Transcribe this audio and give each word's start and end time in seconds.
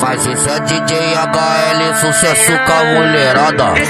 Mas 0.00 0.24
isso 0.26 0.48
é 0.48 0.60
DJ 0.60 1.14
HL, 1.16 1.94
sucesso 1.96 2.52
com 2.66 2.72
a 2.72 2.84
mulherada. 2.84 3.64
É 3.76 3.84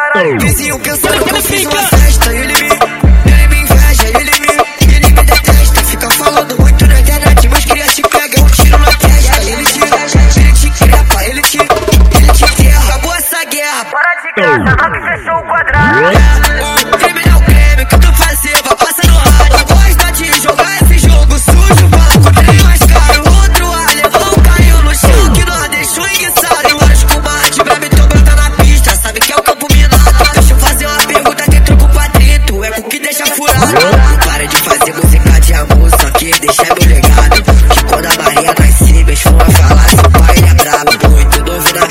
tá 0.00 0.38
Vizinho 0.40 0.78
cansado 0.80 1.24
quando 1.24 1.42
fica 1.42 1.82
festa, 1.82 2.32
ele 2.32 2.54
me, 2.54 2.68
ele 3.26 3.48
me 3.48 3.60
inveja, 3.60 4.08
ele 4.08 4.40
me, 4.40 4.94
ele 4.94 5.12
me 5.12 5.22
detesta. 5.22 5.84
Fica 5.84 6.10
falando 6.10 6.60
muito 6.60 6.86
na 6.86 7.00
internet, 7.00 7.48
mas 7.48 7.64
cria 7.66 7.84
te 7.86 8.02
pegar 8.02 8.40
um 8.40 8.46
tiro 8.46 8.78
testa. 8.78 9.42
Ele 9.42 9.64
te, 9.64 9.80
ele 10.40 10.52
te 10.52 10.70
tira, 10.70 10.96
ele 11.22 11.30
ele 11.30 11.42
te. 11.42 11.58
Acabou 12.88 13.14
essa 13.14 13.44
guerra. 13.44 13.84
Para 13.84 14.14
de 14.22 14.32
graça, 14.32 14.76
não 14.82 14.92
que 14.92 15.00
fechou 15.00 15.36
o 15.36 15.42
quadrado. 15.44 16.43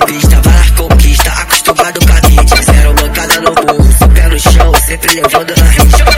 Pista 0.06 0.42
vai 0.42 0.54
lá 0.54 1.42
acostumado 1.44 2.00
com 2.06 2.12
a 2.12 2.30
mídia. 2.30 2.64
Zero 2.64 2.94
bancada 2.94 3.42
no 3.42 3.54
burro, 3.54 4.10
pé 4.14 4.28
no 4.28 4.40
chão, 4.40 4.72
sempre 4.86 5.16
levando 5.16 5.56
na 5.56 5.64
rede. 5.64 6.13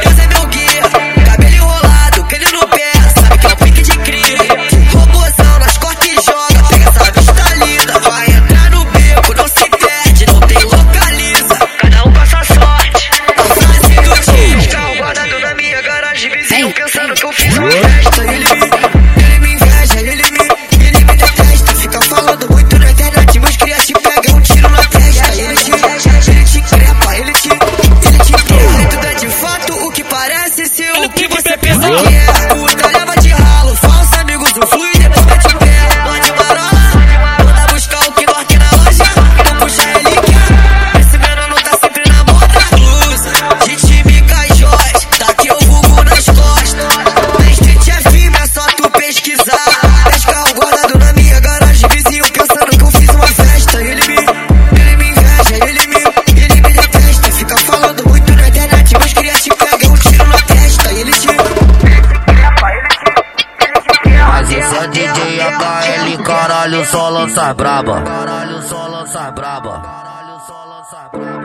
Ele 65.87 66.17
caralho, 66.23 66.85
só 66.85 67.09
lança 67.09 67.53
braba. 67.53 68.01
Caralho, 68.01 68.61
só 68.61 68.87
lança 68.87 69.31
braba. 69.31 69.81
Caralho, 69.81 70.39
só 70.45 70.65
lança 70.65 71.09
braba. 71.11 71.44